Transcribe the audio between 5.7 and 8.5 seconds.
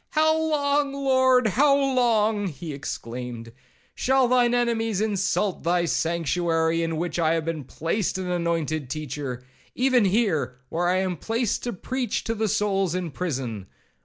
sanctuary, in which I have been placed an